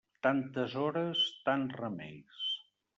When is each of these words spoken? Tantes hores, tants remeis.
Tantes 0.27 0.73
hores, 0.85 1.23
tants 1.51 1.79
remeis. 1.85 2.45